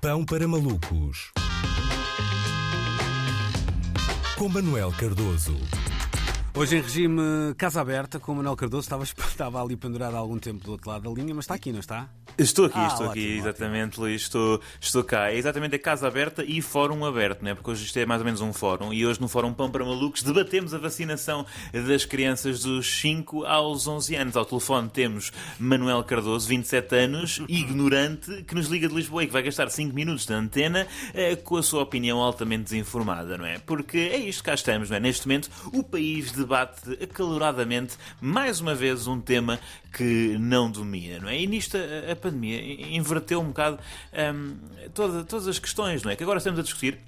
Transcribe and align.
Pão 0.00 0.24
para 0.24 0.48
malucos. 0.48 1.30
Com 4.38 4.48
Manuel 4.48 4.90
Cardoso. 4.98 5.54
Hoje 6.56 6.78
em 6.78 6.80
regime 6.80 7.20
casa 7.58 7.82
aberta, 7.82 8.18
com 8.18 8.34
Manuel 8.34 8.56
Cardoso, 8.56 8.84
estava, 8.84 9.04
estava 9.28 9.62
ali 9.62 9.76
pendurado 9.76 10.16
há 10.16 10.18
algum 10.18 10.38
tempo 10.38 10.64
do 10.64 10.72
outro 10.72 10.88
lado 10.88 11.02
da 11.02 11.20
linha, 11.20 11.34
mas 11.34 11.44
está 11.44 11.54
aqui, 11.54 11.70
não 11.70 11.80
está? 11.80 12.08
Estou 12.42 12.64
aqui, 12.64 12.78
Ah, 12.78 12.86
estou 12.86 13.06
ótimo, 13.06 13.10
aqui, 13.10 13.20
ótimo. 13.26 13.38
exatamente, 13.48 14.00
Luís, 14.00 14.22
estou, 14.22 14.60
estou 14.80 15.04
cá. 15.04 15.30
É 15.30 15.36
exatamente 15.36 15.74
a 15.76 15.78
casa 15.78 16.08
aberta 16.08 16.42
e 16.42 16.62
fórum 16.62 17.04
aberto, 17.04 17.42
não 17.42 17.50
é? 17.50 17.54
Porque 17.54 17.70
hoje 17.70 17.84
isto 17.84 17.98
é 17.98 18.06
mais 18.06 18.22
ou 18.22 18.24
menos 18.24 18.40
um 18.40 18.50
fórum. 18.50 18.94
E 18.94 19.04
hoje 19.04 19.20
no 19.20 19.28
Fórum 19.28 19.52
Pão 19.52 19.70
para 19.70 19.84
Malucos 19.84 20.22
debatemos 20.22 20.72
a 20.72 20.78
vacinação 20.78 21.44
das 21.86 22.06
crianças 22.06 22.62
dos 22.62 22.86
5 23.00 23.44
aos 23.44 23.86
11 23.86 24.16
anos. 24.16 24.36
Ao 24.38 24.44
telefone 24.46 24.88
temos 24.88 25.30
Manuel 25.58 26.02
Cardoso, 26.02 26.48
27 26.48 26.94
anos, 26.96 27.42
ignorante, 27.48 28.42
que 28.44 28.54
nos 28.54 28.68
liga 28.68 28.88
de 28.88 28.94
Lisboa 28.94 29.22
e 29.22 29.26
que 29.26 29.32
vai 29.34 29.42
gastar 29.42 29.68
5 29.68 29.94
minutos 29.94 30.24
de 30.24 30.32
antena 30.32 30.86
eh, 31.12 31.36
com 31.36 31.56
a 31.58 31.62
sua 31.62 31.82
opinião 31.82 32.20
altamente 32.20 32.64
desinformada, 32.64 33.36
não 33.36 33.44
é? 33.44 33.58
Porque 33.58 33.98
é 33.98 34.16
isto, 34.16 34.42
cá 34.42 34.54
estamos, 34.54 34.88
não 34.88 34.96
é? 34.96 35.00
Neste 35.00 35.26
momento 35.28 35.50
o 35.74 35.82
país 35.82 36.32
debate 36.32 36.90
acaloradamente 37.02 37.96
mais 38.18 38.60
uma 38.60 38.74
vez 38.74 39.06
um 39.06 39.20
tema 39.20 39.60
que 39.92 40.36
não 40.38 40.70
domina, 40.70 41.18
não 41.18 41.28
é? 41.28 41.38
E 41.40 41.46
nisto 41.46 41.76
a, 41.76 42.12
a 42.12 42.16
pandemia 42.30 42.96
inverteu 42.96 43.40
um 43.40 43.48
bocado 43.48 43.78
hum, 44.34 44.56
toda- 44.94 45.24
todas 45.24 45.46
as 45.48 45.58
questões, 45.58 46.02
não 46.02 46.10
é? 46.10 46.16
Que 46.16 46.22
agora 46.22 46.38
estamos 46.38 46.58
a 46.58 46.62
discutir 46.62 46.98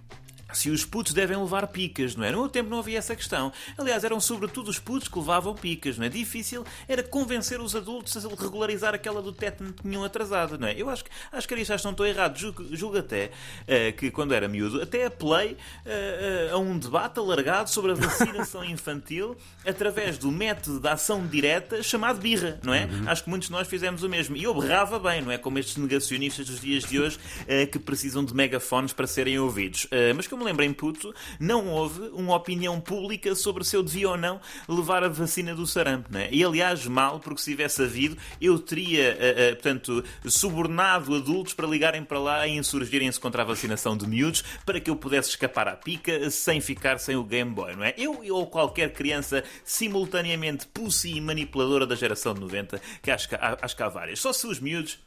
se 0.53 0.71
os 0.71 0.85
putos 0.85 1.13
devem 1.13 1.37
levar 1.37 1.67
picas, 1.69 2.17
não 2.17 2.25
é? 2.25 2.31
No 2.31 2.41
meu 2.41 2.49
tempo 2.49 2.71
não 2.71 2.79
havia 2.79 2.99
essa 2.99 3.15
questão. 3.17 3.53
Aliás, 3.77 4.05
eram 4.05 4.21
sobretudo 4.21 4.69
os 4.69 4.79
putos 4.79 5.09
que 5.09 5.19
levavam 5.19 5.55
picas, 5.55 5.99
não 5.99 6.07
é? 6.07 6.09
Difícil 6.09 6.65
era 6.89 7.03
convencer 7.03 7.61
os 7.61 7.75
adultos 7.75 8.17
a 8.17 8.29
regularizar 8.29 8.95
aquela 8.95 9.23
do 9.23 9.33
tétano 9.33 9.73
que 9.73 9.83
tinham 9.83 10.05
atrasado, 10.05 10.59
não 10.59 10.69
é? 10.69 10.75
Eu 10.77 10.89
acho 10.89 11.05
que 11.05 11.11
as 11.31 11.47
caristas 11.47 11.83
não 11.85 11.93
estão 11.93 12.07
errados. 12.07 12.41
Julgo, 12.41 12.65
julgo 12.77 12.99
até 12.99 13.31
eh, 13.67 13.93
que 13.93 14.11
quando 14.11 14.35
era 14.35 14.49
miúdo, 14.49 14.83
até 14.83 15.07
apelei 15.07 15.57
eh, 15.85 16.49
eh, 16.49 16.53
a 16.53 16.59
um 16.59 16.79
debate 16.79 17.19
alargado 17.19 17.71
sobre 17.71 17.93
a 17.93 17.95
vacinação 17.95 18.65
infantil 18.67 19.37
através 19.67 20.19
do 20.19 20.31
método 20.31 20.81
de 20.81 20.89
ação 20.89 21.27
direta 21.27 21.83
chamado 21.83 22.21
birra, 22.21 22.59
não 22.63 22.75
é? 22.75 22.89
Acho 23.07 23.25
que 23.25 23.31
muitos 23.31 23.49
de 23.49 23.53
nós 23.53 23.69
fizemos 23.69 24.03
o 24.03 24.09
mesmo. 24.09 24.37
E 24.37 24.45
eu 24.45 24.55
berrava 24.55 24.99
bem, 24.99 25.23
não 25.23 25.31
é? 25.31 25.39
Como 25.39 25.59
estes 25.59 25.77
negacionistas 25.77 26.47
dos 26.47 26.61
dias 26.61 26.85
de 26.85 27.01
hoje 27.01 27.19
eh, 27.47 27.67
que 27.67 27.79
precisam 27.79 28.25
de 28.25 28.35
megafones 28.35 28.93
para 28.93 29.07
serem 29.07 29.39
ouvidos. 29.39 29.87
Mas 30.15 30.27
como 30.27 30.42
me 30.43 30.49
lembro 30.49 30.65
em 30.65 30.73
puto, 30.73 31.15
não 31.39 31.69
houve 31.69 32.01
uma 32.13 32.35
opinião 32.35 32.81
pública 32.81 33.35
sobre 33.35 33.65
se 33.65 33.77
eu 33.77 33.83
devia 33.83 34.11
ou 34.11 34.17
não 34.17 34.41
levar 34.69 35.05
a 35.05 35.09
vacina 35.09 35.55
do 35.55 35.67
sarampo, 35.67 36.09
não 36.11 36.21
é? 36.21 36.29
E 36.31 36.45
aliás, 36.45 36.87
mal, 36.87 37.21
porque 37.21 37.41
se 37.41 37.51
tivesse 37.51 37.83
havido, 37.83 38.17
eu 38.41 38.59
teria, 38.59 39.17
eh, 39.19 39.35
eh, 39.37 39.55
portanto, 39.55 40.05
subornado 40.27 41.15
adultos 41.15 41.55
para 41.55 41.67
ligarem 41.67 42.05
para 42.05 42.19
lá 42.19 42.47
e 42.47 42.57
insurgirem-se 42.57 43.21
contra 43.21 43.43
a 43.43 43.45
vacinação 43.45 43.97
de 43.97 44.07
miúdos 44.07 44.43
para 44.67 44.81
que 44.81 44.91
eu 44.91 44.97
pudesse 44.97 45.31
escapar 45.31 45.69
à 45.69 45.77
pica 45.77 46.31
sem 46.31 46.61
ficar 46.61 46.99
sem 46.99 47.17
o 47.17 47.25
Game 47.25 47.51
Boy, 47.51 47.77
não 47.77 47.85
é? 47.85 47.95
Eu 47.97 48.23
ou 48.31 48.47
qualquer 48.47 48.93
criança 48.93 49.45
simultaneamente 49.65 50.67
pussy 50.67 51.17
e 51.17 51.21
manipuladora 51.21 51.87
da 51.87 51.95
geração 51.95 52.35
de 52.35 52.41
90, 52.41 52.81
que 53.01 53.11
acho 53.11 53.29
que 53.29 53.37
acho 53.37 53.77
que 53.77 53.83
há 53.83 53.89
várias. 53.89 54.21
Só 54.21 54.33
se 54.33 54.47
os 54.47 54.59
miúdos 54.59 54.99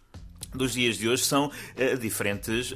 dos 0.56 0.74
dias 0.74 0.98
de 0.98 1.08
hoje 1.08 1.24
são 1.24 1.52
eh, 1.76 1.96
diferentes 1.96 2.74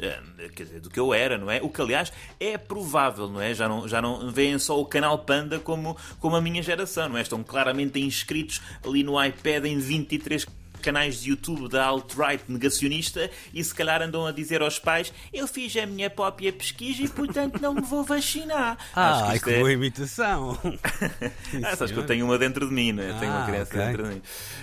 quer 0.55 0.63
dizer, 0.63 0.79
do 0.79 0.89
que 0.89 0.99
eu 0.99 1.13
era, 1.13 1.37
não 1.37 1.49
é? 1.49 1.61
O 1.61 1.69
que, 1.69 1.81
aliás, 1.81 2.11
é 2.39 2.57
provável, 2.57 3.27
não 3.27 3.41
é? 3.41 3.53
Já 3.53 3.67
não, 3.67 3.87
já 3.87 4.01
não 4.01 4.31
veem 4.31 4.57
só 4.59 4.79
o 4.79 4.85
canal 4.85 5.19
Panda 5.19 5.59
como, 5.59 5.97
como 6.19 6.35
a 6.35 6.41
minha 6.41 6.61
geração, 6.61 7.09
não 7.09 7.17
é? 7.17 7.21
Estão 7.21 7.43
claramente 7.43 7.99
inscritos 7.99 8.61
ali 8.85 9.03
no 9.03 9.23
iPad 9.23 9.65
em 9.65 9.77
23 9.77 10.45
canais 10.79 11.21
de 11.21 11.29
YouTube 11.31 11.67
da 11.69 11.85
alt-right 11.85 12.43
negacionista 12.47 13.29
e 13.53 13.63
se 13.63 13.73
calhar 13.73 14.01
andam 14.01 14.25
a 14.25 14.31
dizer 14.31 14.61
aos 14.61 14.79
pais 14.79 15.11
eu 15.33 15.47
fiz 15.47 15.75
a 15.77 15.85
minha 15.85 16.09
própria 16.09 16.51
pesquisa 16.53 17.03
e 17.03 17.07
portanto 17.07 17.59
não 17.61 17.73
me 17.73 17.81
vou 17.81 18.03
vacinar. 18.03 18.77
Acho 18.95 18.95
Ah, 18.95 19.21
que 19.23 19.29
ai, 19.29 19.35
isto 19.35 19.43
que 19.45 19.51
é- 19.51 19.57
boa 19.59 19.71
imitação! 19.71 20.57
ah, 21.63 21.75
sabes 21.75 21.91
que 21.93 21.99
eu 21.99 22.05
tenho 22.05 22.25
uma 22.25 22.37
dentro 22.37 22.67
de 22.67 22.73
mim, 22.73 22.91
não 22.91 23.03
é? 23.03 23.13
tenho 23.19 23.31
uma 23.31 23.43
Ah, 23.43 23.45
criança 23.47 23.73
ok. 23.75 23.85
dentro 23.85 24.03
de 24.03 24.09
mim. 24.15 24.21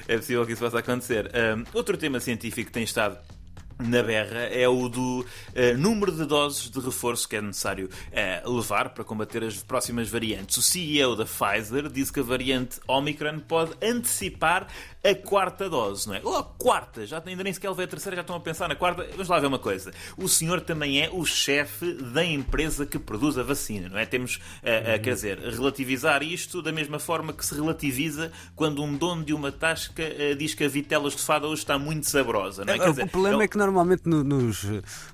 É 0.09 0.17
possível 0.17 0.47
que 0.47 0.53
isso 0.53 0.63
possa 0.63 0.79
acontecer. 0.79 1.31
Ahm, 1.35 1.65
outro 1.75 1.97
tema 1.97 2.21
científico 2.21 2.67
que 2.69 2.73
tem 2.73 2.83
estado 2.85 3.19
na 3.79 4.03
berra 4.03 4.41
é 4.41 4.67
o 4.69 4.89
do 4.89 5.25
eh, 5.55 5.75
número 5.75 6.11
de 6.11 6.25
doses 6.25 6.71
de 6.71 6.81
reforço 6.81 7.29
que 7.29 7.37
é 7.37 7.43
necessário 7.43 7.91
eh, 8.11 8.43
levar 8.47 8.91
para 8.91 9.05
combater 9.05 9.45
as 9.45 9.63
próximas 9.63 10.09
variantes. 10.09 10.57
O 10.57 10.63
CEO 10.63 11.15
da 11.15 11.25
Pfizer 11.25 11.89
diz 11.91 12.11
que 12.11 12.21
a 12.21 12.23
variante 12.23 12.81
Omicron 12.89 13.41
pode 13.41 13.73
antecipar 13.83 14.67
a 15.05 15.15
quarta 15.15 15.69
dose, 15.69 16.09
não 16.09 16.15
é? 16.17 16.21
Ou 16.25 16.37
a 16.37 16.43
quarta, 16.43 17.07
já 17.07 17.23
ainda 17.25 17.45
nem 17.45 17.53
sequer 17.53 17.69
levei 17.69 17.85
a 17.85 17.89
terceira, 17.89 18.17
já 18.17 18.23
estão 18.23 18.35
a 18.35 18.41
pensar 18.41 18.69
na 18.69 18.75
quarta. 18.75 19.07
Vamos 19.13 19.29
lá 19.29 19.39
ver 19.39 19.47
uma 19.47 19.59
coisa. 19.59 19.93
O 20.17 20.29
senhor 20.29 20.61
também 20.61 21.01
é 21.01 21.09
o 21.13 21.25
chefe 21.25 21.93
da 21.95 22.25
empresa 22.25 22.85
que 22.85 22.99
produz 22.99 23.39
a 23.39 23.43
vacina, 23.43 23.89
não 23.89 23.99
é? 23.99 24.07
Temos, 24.07 24.41
eh, 24.63 24.95
eh, 24.95 24.99
quer 24.99 25.15
dizer, 25.15 25.39
relativizar 25.39 26.23
isto 26.23 26.61
da 26.61 26.73
mesma 26.73 26.99
forma 26.99 27.33
que 27.33 27.45
se 27.45 27.55
relativiza 27.55 28.33
quando 28.55 28.83
um 28.83 28.97
dono 28.97 29.23
de 29.23 29.33
uma 29.33 29.53
tasca 29.53 30.05
diz 30.37 30.55
que 30.55 30.65
a 30.65 30.69
vitela 30.69 31.09
estufada 31.09 31.47
hoje 31.47 31.63
está 31.63 31.79
muito 31.79 32.09
saborosa, 32.09 32.65
não 32.65 32.73
é? 32.73 32.79
Quer 32.79 32.91
dizer, 32.91 33.05
o 33.05 33.09
problema 33.09 33.45
é 33.45 33.49
que 33.49 33.57
normalmente 33.67 34.03
no- 34.09 34.25
nos, 34.25 34.65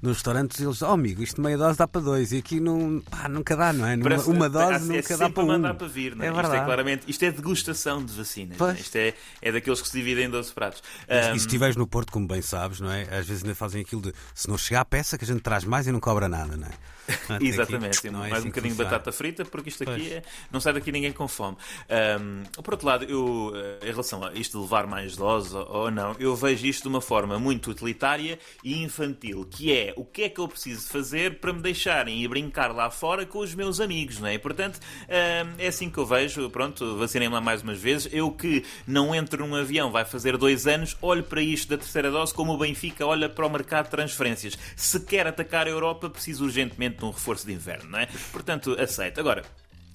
nos 0.00 0.16
restaurantes 0.16 0.60
eles 0.60 0.80
oh 0.82 0.86
amigo, 0.86 1.22
isto 1.22 1.40
meia 1.40 1.58
dose 1.58 1.76
dá 1.78 1.86
para 1.88 2.00
dois 2.00 2.32
e 2.32 2.38
aqui 2.38 2.60
não, 2.60 3.00
pá, 3.10 3.28
nunca 3.28 3.56
dá, 3.56 3.72
não 3.72 3.86
é? 3.86 3.96
Numa- 3.96 4.08
Parece- 4.10 4.30
uma 4.30 4.46
é- 4.46 4.48
dose 4.48 4.74
é 4.74 4.78
nunca 4.78 5.02
sempre 5.02 5.16
dá 5.18 5.30
para 5.30 5.42
a 5.42 5.44
um. 5.44 5.48
mandar 5.48 5.74
para 5.74 5.86
vir, 5.88 6.14
não 6.16 6.24
é? 6.24 6.28
É 6.28 6.30
isto 6.30 6.38
é 6.38 6.42
verdade. 6.42 6.64
claramente, 6.64 7.04
isto 7.10 7.22
é 7.24 7.30
degustação 7.32 8.04
de 8.04 8.12
vacinas. 8.12 8.54
é? 8.54 8.58
Pois. 8.58 8.80
Isto 8.80 8.96
é, 8.96 9.14
é 9.40 9.52
daqueles 9.52 9.80
que 9.80 9.88
se 9.88 9.96
dividem 9.96 10.26
em 10.26 10.30
12 10.30 10.52
pratos. 10.52 10.82
E 11.08 11.14
Ahm, 11.14 11.32
se 11.32 11.36
estiveres 11.46 11.76
no 11.76 11.86
Porto, 11.86 12.12
como 12.12 12.26
bem 12.26 12.42
sabes, 12.42 12.80
não 12.80 12.90
é? 12.90 13.02
Às 13.02 13.26
vezes 13.26 13.42
ainda 13.42 13.54
fazem 13.54 13.82
aquilo 13.82 14.02
de 14.02 14.12
se 14.34 14.48
não 14.48 14.56
chegar 14.58 14.80
a 14.80 14.84
peça 14.84 15.18
que 15.18 15.24
a 15.24 15.26
gente 15.26 15.40
traz 15.40 15.64
mais 15.64 15.86
e 15.86 15.92
não 15.92 16.00
cobra 16.00 16.28
nada, 16.28 16.56
não 16.56 16.66
é? 16.66 16.70
Exatamente, 17.40 17.98
aqui, 17.98 18.10
não 18.10 18.20
é 18.24 18.28
mais 18.30 18.34
assim 18.34 18.46
um 18.46 18.50
bocadinho 18.50 18.74
de 18.76 18.82
batata 18.84 19.10
frita, 19.10 19.44
porque 19.44 19.68
isto 19.70 19.82
aqui 19.82 19.92
Pois. 19.92 20.12
é, 20.12 20.22
não 20.52 20.60
sai 20.60 20.72
daqui 20.72 20.92
ninguém 20.92 21.12
com 21.12 21.26
fome. 21.26 21.56
Ahm, 21.90 22.44
por 22.62 22.74
outro 22.74 22.86
lado, 22.86 23.04
eu, 23.04 23.52
eh, 23.54 23.88
em 23.88 23.90
relação 23.90 24.24
a 24.24 24.32
isto 24.34 24.56
de 24.56 24.62
levar 24.62 24.86
mais 24.86 25.16
doses 25.16 25.52
ou 25.52 25.90
não, 25.90 26.14
eu 26.20 26.34
vejo 26.36 26.64
isto 26.66 26.82
de 26.82 26.88
uma 26.88 27.00
forma 27.00 27.38
muito 27.40 27.70
utilitária 27.70 28.38
e 28.62 28.82
infantil, 28.82 29.46
que 29.50 29.72
é 29.72 29.92
o 29.96 30.04
que 30.04 30.22
é 30.22 30.28
que 30.28 30.40
eu 30.40 30.48
preciso 30.48 30.88
fazer 30.88 31.38
para 31.40 31.52
me 31.52 31.60
deixarem 31.60 32.22
ir 32.22 32.28
brincar 32.28 32.74
lá 32.74 32.90
fora 32.90 33.26
com 33.26 33.38
os 33.38 33.54
meus 33.54 33.80
amigos, 33.80 34.18
não 34.20 34.28
é? 34.28 34.34
E, 34.34 34.38
portanto, 34.38 34.78
ahm, 35.08 35.54
é 35.58 35.66
assim 35.66 35.90
que 35.90 35.98
eu 35.98 36.06
vejo, 36.06 36.48
pronto, 36.50 36.96
vacinem-me 36.96 37.34
lá 37.34 37.40
mais 37.40 37.62
umas 37.62 37.78
vezes. 37.78 38.08
Eu 38.12 38.30
que 38.30 38.64
não 38.86 39.14
entro 39.14 39.46
num 39.46 39.54
avião, 39.54 39.90
vai 39.90 40.04
fazer 40.04 40.36
dois 40.36 40.66
anos, 40.66 40.96
olho 41.00 41.22
para 41.22 41.42
isto 41.42 41.68
da 41.68 41.78
terceira 41.78 42.10
dose 42.10 42.32
como 42.32 42.52
o 42.52 42.58
Benfica 42.58 43.06
olha 43.06 43.28
para 43.28 43.46
o 43.46 43.50
mercado 43.50 43.86
de 43.86 43.90
transferências. 43.90 44.58
Se 44.76 45.00
quer 45.00 45.26
atacar 45.26 45.66
a 45.66 45.70
Europa, 45.70 46.08
precisa 46.08 46.42
urgentemente 46.42 46.98
de 46.98 47.04
um 47.04 47.10
reforço 47.10 47.46
de 47.46 47.52
inverno, 47.52 47.90
não 47.90 47.98
é? 47.98 48.08
Portanto, 48.32 48.76
aceito. 48.78 49.20
Agora, 49.20 49.42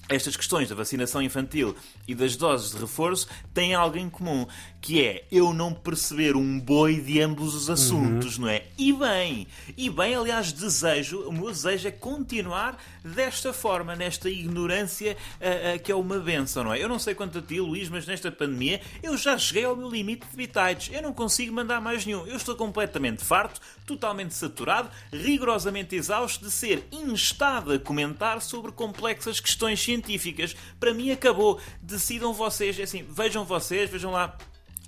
estas 0.10 0.38
questões 0.38 0.70
da 0.70 0.76
vacinação 0.76 1.22
infantil 1.22 1.76
e 2.08 2.16
das 2.16 2.36
doses 2.36 2.72
de 2.72 2.78
reforço 2.78 3.28
têm 3.54 3.74
algo 3.74 3.98
em 3.98 4.10
comum, 4.10 4.48
que 4.82 5.04
é 5.04 5.26
eu 5.32 5.54
não 5.54 5.74
perceber 5.74 6.36
um 6.36 6.60
boi 6.60 7.02
de 7.02 7.20
ambos 7.22 7.54
os 7.54 7.70
assuntos, 7.70 8.38
não 8.38 8.48
é? 8.48 8.64
E 8.78 8.94
bem, 8.94 9.48
e 9.76 9.90
bem, 9.90 10.16
aliás, 10.16 10.52
desejo, 10.52 11.28
o 11.28 11.34
meu 11.34 11.52
desejo 11.52 11.88
é 11.88 11.92
continuar 11.92 12.82
desta 13.04 13.52
forma, 13.52 13.96
nesta 13.96 14.30
ignorância 14.30 15.18
ah, 15.42 15.76
ah, 15.76 15.80
que 15.80 15.92
é 15.92 15.96
uma 15.96 16.20
benção, 16.20 16.64
não 16.64 16.74
é? 16.74 16.82
Eu 16.82 16.88
não 16.88 17.00
sei 17.00 17.14
quanto 17.14 17.40
a 17.40 17.42
ti, 17.42 17.60
Luís, 17.60 17.90
mas 17.90 18.06
nesta 18.06 18.32
pandemia 18.32 18.82
eu 19.04 19.18
já 19.18 19.38
cheguei 19.38 19.66
ao 19.66 19.76
meu 19.76 19.90
limite 19.90 20.26
de 20.30 20.36
bitites. 20.38 20.90
Eu 20.94 21.02
não 21.02 21.14
consigo 21.14 21.54
mandar 21.54 21.82
mais 21.82 22.06
nenhum. 22.06 22.26
Eu 22.26 22.38
estou 22.38 22.56
completamente 22.56 23.24
farto, 23.24 23.60
totalmente 23.86 24.34
saturado, 24.34 24.90
rigorosamente 25.12 25.96
exausto 25.96 26.46
de 26.46 26.52
ser 26.52 26.88
instado 26.92 27.74
a 27.74 27.80
comentar 27.80 28.42
sobre 28.42 28.72
complexas 28.72 29.40
questões 29.40 29.82
científicas. 29.82 29.97
Para 30.80 30.94
mim 30.94 31.12
acabou. 31.12 31.60
Decidam 31.82 32.34
vocês, 32.34 32.80
é 32.80 32.84
assim, 32.84 33.04
vejam 33.10 33.46
vocês, 33.46 33.90
vejam 33.90 34.12
lá. 34.12 34.38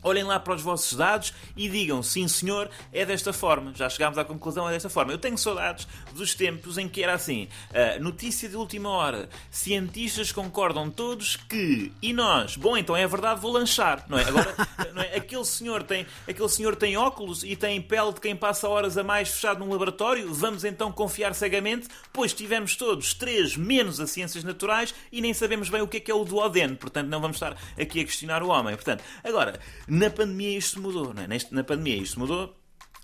Olhem 0.02 0.24
lá 0.24 0.40
para 0.40 0.56
os 0.56 0.62
vossos 0.62 0.98
dados 0.98 1.34
e 1.58 1.68
digam, 1.68 2.02
sim 2.02 2.28
senhor, 2.28 2.70
é 2.94 3.06
desta 3.06 3.34
forma. 3.34 3.74
Já 3.76 3.90
chegámos 3.90 4.18
à 4.18 4.24
conclusão, 4.24 4.68
é 4.70 4.72
desta 4.72 4.90
forma. 4.90 5.12
Eu 5.12 5.18
tenho 5.18 5.38
saudades 5.38 5.88
dos 6.14 6.34
tempos 6.34 6.78
em 6.78 6.88
que 6.88 7.04
era 7.04 7.14
assim. 7.14 7.50
ah, 7.74 8.00
notícia 8.00 8.48
de 8.48 8.56
última 8.56 8.90
hora. 8.90 9.28
Cientistas 9.52 10.32
concordam 10.32 10.90
todos 10.90 11.36
que... 11.36 11.92
E 12.02 12.14
nós? 12.14 12.56
Bom, 12.56 12.78
então 12.78 12.96
é 12.96 13.06
verdade, 13.06 13.42
vou 13.42 13.52
lanchar. 13.52 14.06
Não 14.08 14.18
é? 14.18 14.24
Agora, 14.24 14.56
não 14.94 15.02
é? 15.02 15.18
Aquele, 15.18 15.44
senhor 15.44 15.84
tem, 15.84 16.06
aquele 16.28 16.50
senhor 16.50 16.76
tem 16.76 16.96
óculos 16.96 17.44
e 17.44 17.56
tem 17.56 17.82
pele 17.82 18.14
de 18.14 18.22
quem 18.22 18.36
passa 18.36 18.70
horas 18.70 18.98
a 18.98 19.04
mais 19.04 19.30
fechado 19.30 19.60
num 19.60 19.70
laboratório. 19.70 20.34
Vamos 20.34 20.64
então 20.64 20.92
confiar 20.92 21.36
cegamente? 21.36 21.88
Pois 22.14 22.34
tivemos 22.34 22.76
todos 22.78 23.14
três 23.14 23.58
menos 23.58 24.00
a 24.00 24.08
ciências 24.08 24.44
naturais 24.44 24.96
e 25.12 25.20
nem 25.20 25.34
sabemos 25.34 25.70
bem 25.70 25.82
o 25.82 25.88
que 25.88 25.98
é 25.98 26.00
que 26.00 26.12
é 26.12 26.16
o 26.16 26.24
duodeno. 26.24 26.78
Portanto, 26.78 27.10
não 27.10 27.20
vamos 27.20 27.36
estar 27.36 27.58
aqui 27.78 28.00
a 28.00 28.06
questionar 28.06 28.42
o 28.42 28.48
homem. 28.48 28.76
Portanto, 28.76 29.04
agora, 29.24 29.60
na 29.90 30.10
pandemia 30.10 30.58
isto 30.58 30.80
mudou. 30.82 31.14
Não 31.14 31.24
é? 31.24 31.28
Na 31.52 31.64
pandemia 31.64 31.98
isto 31.98 32.20
mudou. 32.20 32.56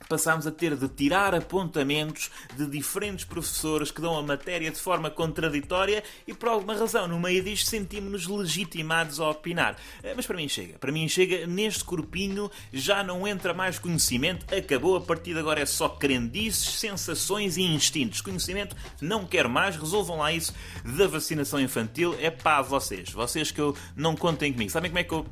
passámos 0.10 0.46
a 0.46 0.52
ter 0.52 0.76
de 0.76 0.88
tirar 0.90 1.34
apontamentos 1.34 2.30
de 2.56 2.68
diferentes 2.68 3.26
professores 3.26 3.92
que 3.92 4.02
dão 4.02 4.18
a 4.18 4.22
matéria 4.22 4.70
de 4.70 4.78
forma 4.78 5.10
contraditória 5.10 6.04
e, 6.28 6.34
por 6.34 6.50
alguma 6.50 6.76
razão, 6.76 7.08
no 7.08 7.20
meio 7.20 7.44
disto, 7.44 7.70
sentimos-nos 7.70 8.28
legitimados 8.28 9.20
a 9.20 9.30
opinar. 9.30 9.78
Eh, 10.04 10.14
mas 10.16 10.28
para 10.28 10.36
mim 10.36 10.48
chega. 10.48 10.78
Para 10.78 10.92
mim 10.92 11.08
chega, 11.08 11.48
neste 11.48 11.84
corpinho 11.84 12.52
já 12.72 13.04
não 13.04 13.28
entra 13.28 13.54
mais 13.54 13.80
conhecimento, 13.80 14.46
acabou, 14.54 14.96
a 14.96 15.02
partir 15.02 15.34
de 15.34 15.40
agora 15.40 15.62
é 15.62 15.66
só 15.66 15.90
crendices, 15.90 16.80
sensações 16.80 17.58
e 17.58 17.64
instintos. 17.64 18.22
Conhecimento 18.22 18.76
não 19.02 19.26
quero 19.26 19.50
mais, 19.50 19.76
resolvam 19.76 20.18
lá 20.18 20.32
isso 20.32 20.54
da 20.84 21.08
vacinação 21.08 21.60
infantil, 21.60 22.16
é 22.20 22.30
para 22.30 22.62
vocês. 22.62 23.10
Vocês 23.12 23.50
que 23.50 23.62
eu 23.62 23.76
não 23.96 24.16
contem 24.16 24.52
comigo. 24.52 24.70
Sabem 24.70 24.92
como 24.92 25.00
é 25.00 25.04
que 25.04 25.14
eu 25.14 25.26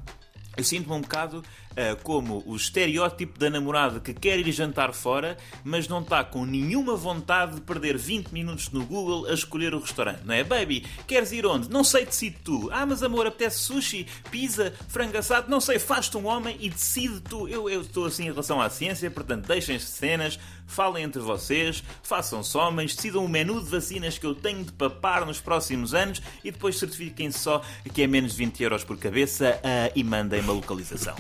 eu 0.56 0.64
sinto-me 0.64 0.96
um 0.96 1.02
bocado 1.02 1.44
como 2.04 2.44
o 2.46 2.56
estereótipo 2.56 3.38
da 3.40 3.50
namorada 3.50 4.00
que 4.00 4.14
quer 4.14 4.40
ir 4.40 4.52
jantar 4.52 4.94
fora, 4.94 5.38
mas 5.64 5.88
não 5.88 6.02
está 6.02 6.24
com 6.24 6.46
nenhuma 6.46 6.96
vontade 6.96 7.56
de 7.56 7.62
perder 7.62 7.98
20 7.98 8.30
minutos 8.30 8.70
no 8.70 8.86
Google 8.86 9.26
a 9.28 9.34
escolher 9.34 9.74
o 9.74 9.80
restaurante, 9.80 10.22
não 10.24 10.34
é? 10.34 10.44
Baby, 10.44 10.86
queres 11.08 11.32
ir 11.32 11.46
onde? 11.46 11.70
Não 11.70 11.84
sei, 11.84 12.06
decide 12.06 12.38
tu. 12.44 12.70
Ah, 12.72 12.86
mas 12.86 13.04
amor, 13.04 13.28
apetece 13.28 13.60
sushi, 13.60 14.08
pizza, 14.30 14.74
frango 14.88 15.18
assado, 15.18 15.50
não 15.50 15.60
sei, 15.60 15.80
faz-te 15.80 16.18
um 16.18 16.28
homem 16.28 16.58
e 16.60 16.70
decide 16.70 17.22
tu. 17.22 17.48
Eu, 17.48 17.70
eu 17.70 17.82
estou 17.82 18.06
assim 18.06 18.24
em 18.24 18.32
relação 18.32 18.62
à 18.62 18.70
ciência, 18.70 19.10
portanto, 19.10 19.48
deixem-se 19.48 19.88
cenas, 19.88 20.40
falem 20.66 21.04
entre 21.04 21.22
vocês, 21.22 21.84
façam-se 22.02 22.58
homens, 22.58 22.96
decidam 22.96 23.24
o 23.26 23.30
menu 23.30 23.62
de 23.64 23.70
vacinas 23.70 24.18
que 24.18 24.26
eu 24.26 24.36
tenho 24.36 24.64
de 24.64 24.72
papar 24.72 25.26
nos 25.26 25.40
próximos 25.40 25.94
anos 25.94 26.22
e 26.44 26.52
depois 26.52 26.78
certifiquem 26.78 27.32
só 27.32 27.62
que 27.94 28.02
é 28.02 28.08
menos 28.08 28.32
de 28.32 28.38
20 28.40 28.64
euros 28.64 28.84
por 28.84 28.98
cabeça 28.98 29.60
uh, 29.60 29.92
e 29.96 30.04
mandem 30.04 30.42
uma 30.42 30.54
localização. 30.54 31.16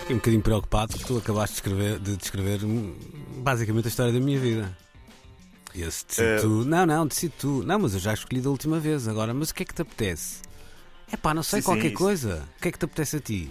Fiquei 0.00 0.14
um 0.16 0.18
bocadinho 0.18 0.42
preocupado 0.42 0.92
porque 0.92 1.04
tu 1.06 1.18
acabaste 1.18 1.54
de, 1.54 1.58
escrever, 1.58 1.98
de 1.98 2.16
descrever 2.16 2.64
hum, 2.64 2.94
basicamente 3.38 3.86
a 3.86 3.88
história 3.88 4.12
da 4.12 4.20
minha 4.20 4.38
vida. 4.40 4.76
Esse 5.74 6.06
decide 6.06 6.40
tu. 6.40 6.64
Não, 6.64 6.86
não, 6.86 7.06
decide 7.06 7.34
tu. 7.38 7.62
Não, 7.64 7.78
mas 7.78 7.92
eu 7.94 8.00
já 8.00 8.14
escolhi 8.14 8.40
da 8.40 8.50
última 8.50 8.80
vez 8.80 9.06
agora. 9.06 9.34
Mas 9.34 9.50
o 9.50 9.54
que 9.54 9.62
é 9.62 9.66
que 9.66 9.74
te 9.74 9.82
apetece? 9.82 10.40
É 11.12 11.16
pá, 11.16 11.34
não 11.34 11.42
sei, 11.42 11.60
Sim, 11.60 11.66
qualquer 11.66 11.82
sim, 11.82 11.88
isso. 11.88 11.96
coisa. 11.96 12.48
O 12.56 12.62
que 12.62 12.68
é 12.68 12.72
que 12.72 12.78
te 12.78 12.84
apetece 12.84 13.16
a 13.16 13.20
ti? 13.20 13.50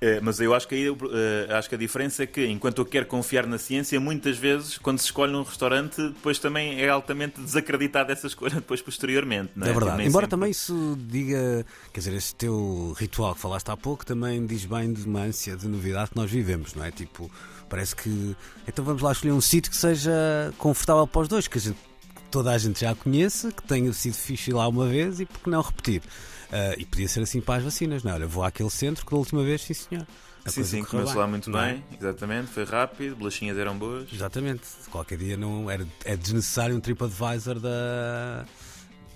É, 0.00 0.20
mas 0.20 0.40
eu 0.40 0.54
acho 0.54 0.68
que, 0.68 0.74
aí, 0.76 0.86
eh, 0.86 1.52
acho 1.54 1.68
que 1.68 1.74
a 1.74 1.78
diferença 1.78 2.22
é 2.22 2.26
que, 2.26 2.46
enquanto 2.46 2.78
eu 2.78 2.86
quero 2.86 3.06
confiar 3.06 3.46
na 3.46 3.58
ciência, 3.58 3.98
muitas 3.98 4.36
vezes, 4.38 4.78
quando 4.78 4.98
se 4.98 5.06
escolhe 5.06 5.32
num 5.32 5.42
restaurante, 5.42 6.00
depois 6.00 6.38
também 6.38 6.80
é 6.80 6.88
altamente 6.88 7.40
desacreditada 7.40 8.12
essa 8.12 8.28
escolha 8.28 8.54
depois 8.56 8.80
posteriormente. 8.80 9.50
Não 9.56 9.66
é? 9.66 9.70
É 9.70 9.72
verdade. 9.72 9.96
Nem 9.98 10.06
Embora 10.06 10.24
sempre- 10.26 10.30
também 10.30 10.50
isso 10.52 10.96
diga, 11.08 11.66
quer 11.92 12.00
dizer, 12.00 12.14
este 12.14 12.34
teu 12.36 12.94
ritual 12.96 13.34
que 13.34 13.40
falaste 13.40 13.68
há 13.68 13.76
pouco 13.76 14.06
também 14.06 14.46
diz 14.46 14.64
bem 14.64 14.92
de 14.92 15.04
uma 15.04 15.22
ânsia 15.22 15.56
de 15.56 15.66
novidade 15.66 16.10
que 16.10 16.16
nós 16.16 16.30
vivemos, 16.30 16.74
não 16.74 16.84
é? 16.84 16.90
Tipo, 16.92 17.28
parece 17.68 17.96
que. 17.96 18.36
Então 18.66 18.84
vamos 18.84 19.02
lá 19.02 19.10
escolher 19.12 19.32
um 19.32 19.40
sítio 19.40 19.70
que 19.72 19.76
seja 19.76 20.12
confortável 20.56 21.06
para 21.06 21.22
os 21.22 21.28
dois, 21.28 21.48
que 21.48 21.58
a 21.58 21.60
gente, 21.60 21.76
toda 22.30 22.52
a 22.52 22.58
gente 22.58 22.80
já 22.80 22.94
conheça, 22.94 23.50
que 23.52 23.62
tenha 23.62 23.92
sido 23.92 24.14
fixe 24.14 24.52
lá 24.52 24.68
uma 24.68 24.86
vez 24.86 25.20
e 25.20 25.26
porque 25.26 25.48
não 25.50 25.60
repetir. 25.62 26.02
Ah, 26.50 26.74
e 26.78 26.84
podia 26.84 27.08
ser 27.08 27.20
assim 27.22 27.40
para 27.40 27.56
as 27.56 27.64
vacinas, 27.64 28.02
não 28.02 28.12
é? 28.12 28.14
Olha, 28.14 28.26
vou 28.26 28.42
àquele 28.42 28.70
centro 28.70 29.04
que 29.04 29.10
da 29.10 29.16
última 29.18 29.42
vez, 29.42 29.62
sim 29.62 29.74
senhor. 29.74 30.06
A 30.44 30.50
Sim, 30.50 30.64
sim, 30.64 30.84
começou 30.84 31.16
lá 31.16 31.26
muito 31.26 31.50
não 31.50 31.60
é? 31.60 31.72
bem, 31.72 31.84
exatamente, 32.00 32.46
foi 32.50 32.64
rápido, 32.64 33.16
bolachinhas 33.16 33.58
eram 33.58 33.76
boas. 33.76 34.08
Exatamente. 34.10 34.62
Qualquer 34.90 35.18
dia 35.18 35.36
não 35.36 35.70
era, 35.70 35.86
é 36.06 36.16
desnecessário 36.16 36.74
um 36.74 36.80
TripAdvisor 36.80 37.60
da, 37.60 38.46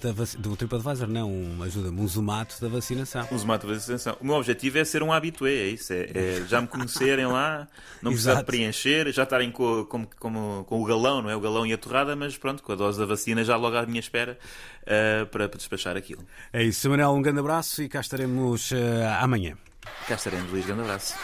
da 0.02 0.12
vac- 0.12 0.36
do 0.36 0.56
TripAdvisor, 0.56 1.06
não, 1.08 1.30
um, 1.30 1.62
ajuda-me, 1.62 2.00
um 2.00 2.08
zomato 2.08 2.60
da 2.60 2.68
vacinação. 2.68 3.26
Uso 3.30 3.44
uma 3.44 3.56
vacinação. 3.58 4.16
O 4.20 4.26
meu 4.26 4.34
objetivo 4.36 4.78
é 4.78 4.84
ser 4.84 5.02
um 5.02 5.12
habitué, 5.12 5.52
é 5.52 5.66
isso. 5.68 5.92
É, 5.92 6.10
é 6.14 6.44
já 6.48 6.60
me 6.60 6.66
conhecerem 6.66 7.26
lá, 7.26 7.68
não 8.02 8.10
precisar 8.10 8.34
de 8.34 8.44
preencher, 8.44 9.12
já 9.12 9.22
estarem 9.22 9.50
com, 9.50 9.84
com, 9.84 10.04
com, 10.06 10.64
com 10.66 10.80
o 10.82 10.84
galão, 10.84 11.22
não 11.22 11.30
é? 11.30 11.36
O 11.36 11.40
galão 11.40 11.66
e 11.66 11.72
a 11.72 11.78
torrada, 11.78 12.16
mas 12.16 12.36
pronto, 12.36 12.62
com 12.62 12.72
a 12.72 12.74
dose 12.74 12.98
da 12.98 13.06
vacina 13.06 13.44
já 13.44 13.56
logo 13.56 13.76
à 13.76 13.86
minha 13.86 14.00
espera 14.00 14.38
ah, 14.86 15.26
para, 15.30 15.48
para 15.48 15.56
despachar 15.58 15.96
aquilo. 15.96 16.24
É 16.52 16.62
isso. 16.62 16.88
Manuel, 16.90 17.12
um 17.12 17.22
grande 17.22 17.40
abraço 17.40 17.82
e 17.82 17.88
cá 17.88 18.00
estaremos 18.00 18.72
eh, 18.72 19.16
amanhã. 19.20 19.56
Cá 20.06 20.14
estaremos, 20.14 20.50
Luís. 20.50 20.66
Grande 20.66 20.82
abraço. 20.82 21.14